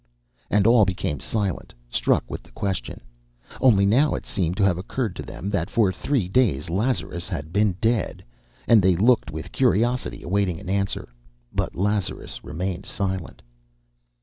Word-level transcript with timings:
And 0.49 0.65
all 0.65 0.83
became 0.83 1.19
silent, 1.19 1.75
struck 1.91 2.23
with 2.27 2.41
the 2.41 2.49
question. 2.53 3.01
Only 3.59 3.85
now 3.85 4.15
it 4.15 4.25
seemed 4.25 4.57
to 4.57 4.63
have 4.63 4.79
occurred 4.79 5.15
to 5.17 5.21
them 5.21 5.51
that 5.51 5.69
for 5.69 5.91
three 5.93 6.27
days 6.27 6.71
Lazarus 6.71 7.29
had 7.29 7.53
been 7.53 7.73
dead; 7.79 8.23
and 8.67 8.81
they 8.81 8.95
looked 8.95 9.29
with 9.29 9.51
curiosity, 9.51 10.23
awaiting 10.23 10.59
an 10.59 10.71
answer. 10.71 11.09
But 11.53 11.75
Lazarus 11.75 12.43
remained 12.43 12.87
silent. 12.87 13.43